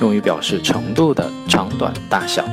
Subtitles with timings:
[0.00, 2.44] 用于表示程度的长短大小。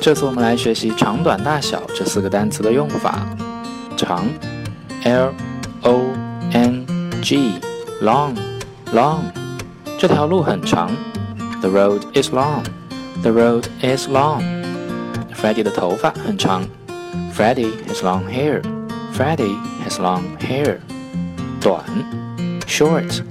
[0.00, 3.26] 这次我们来学习长短大小这四个单词的用法。
[3.96, 4.24] 长
[5.04, 5.34] ，l
[5.82, 6.12] o
[6.52, 6.86] n
[7.22, 9.20] g，long，long，
[9.98, 10.90] 这条路很长。
[11.60, 12.62] The road is long.
[13.22, 14.42] The road is long.
[15.34, 16.64] Freddie 的头发很长。
[17.34, 18.62] Freddie has long hair.
[19.12, 20.78] Freddie has long hair.
[21.60, 21.82] 短
[22.66, 23.22] ，short,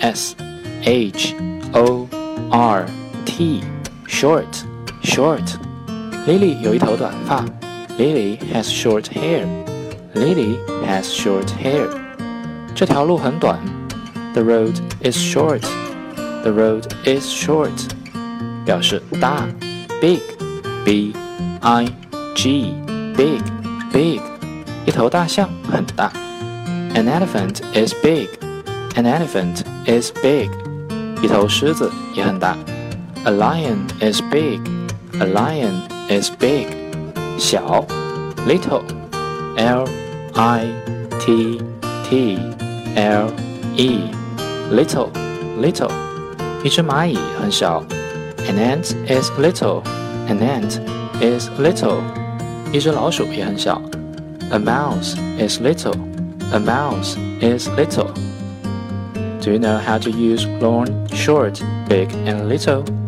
[0.00, 0.34] s
[0.82, 1.34] h
[1.73, 2.07] o
[2.51, 2.85] r
[3.25, 3.61] t,
[4.07, 4.63] short,
[5.03, 5.57] short.
[6.25, 7.45] Lily 有一头短发。
[7.97, 9.45] Lily has short hair.
[10.13, 11.87] Lily has short hair.
[12.75, 13.59] 这条路很短。
[14.33, 15.61] The road is short.
[16.43, 17.71] The road is short.
[18.65, 19.47] 表示大，
[20.01, 21.13] big，b
[21.61, 21.85] i
[22.35, 24.21] g，big，big，
[24.85, 26.11] 一头大象很大。
[26.93, 28.27] An elephant is big.
[28.95, 30.49] An elephant is big.
[31.21, 32.55] 一头狮子也很大。
[33.25, 34.61] A lion is big.
[35.19, 36.67] A lion is big.
[37.37, 37.85] 小，
[38.47, 38.81] little,
[39.57, 39.85] l
[40.33, 40.65] i
[41.19, 41.61] t
[42.07, 42.39] t
[42.95, 43.27] l
[43.75, 43.99] e,
[44.71, 45.09] little,
[45.59, 45.91] little.
[46.63, 47.83] 一只蚂蚁很小。
[48.47, 49.81] An ant is little.
[50.27, 50.79] An ant
[51.19, 51.97] is little.
[52.71, 53.81] 一只老鼠也很小。
[54.51, 55.95] A mouse is little.
[56.51, 58.07] A mouse is little.
[59.41, 60.87] Do you know how to use long,
[61.22, 63.01] Short, big, and little?